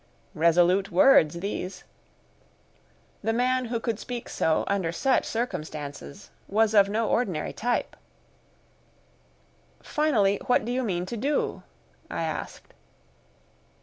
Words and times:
Resolute 0.33 0.89
words 0.91 1.41
these! 1.41 1.83
The 3.21 3.33
man 3.33 3.65
who 3.65 3.79
could 3.79 3.99
speak 3.99 4.29
so, 4.29 4.63
under 4.65 4.91
such 4.91 5.25
circumstances, 5.25 6.31
was 6.47 6.73
of 6.73 6.89
no 6.89 7.07
ordinary 7.07 7.53
type. 7.53 7.95
"Finally, 9.83 10.39
what 10.47 10.65
do 10.65 10.71
you 10.71 10.81
mean 10.81 11.05
to 11.05 11.17
do?" 11.17 11.61
I 12.09 12.23
asked. 12.23 12.73